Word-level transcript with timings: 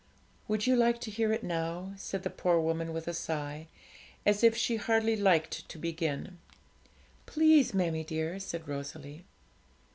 'Would 0.47 0.65
you 0.65 0.75
like 0.75 0.99
to 1.01 1.11
hear 1.11 1.31
it 1.31 1.43
now?' 1.43 1.93
said 1.95 2.23
the 2.23 2.31
poor 2.31 2.59
woman, 2.59 2.91
with 2.91 3.07
a 3.07 3.13
sigh, 3.13 3.67
as 4.25 4.43
if 4.43 4.57
she 4.57 4.77
hardly 4.77 5.15
liked 5.15 5.69
to 5.69 5.77
begin. 5.77 6.39
'Please, 7.27 7.71
mammie 7.75 8.03
dear,' 8.03 8.39
said 8.39 8.67
Rosalie. 8.67 9.25